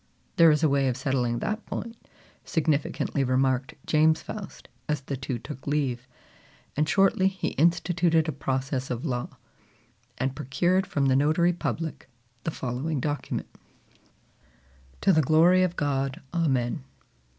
[0.37, 1.95] "There is a way of settling that point,"
[2.43, 6.07] significantly remarked James Faust, as the two took leave;
[6.75, 9.37] and shortly he instituted a process of law,
[10.17, 12.09] and procured from the notary public
[12.45, 13.47] the following document:
[15.01, 16.83] "To the glory of God, Amen.